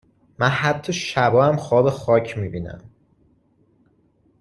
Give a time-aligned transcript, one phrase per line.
[0.39, 2.89] من حتا شبها هم خواب خاک میبینم